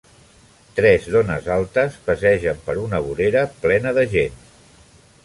Tres 0.77 1.03
dones 1.15 1.49
altes 1.55 1.99
passegen 2.07 2.63
per 2.71 2.77
una 2.85 3.03
vorera 3.09 3.45
plena 3.67 3.93
de 3.99 4.07
gent. 4.15 4.41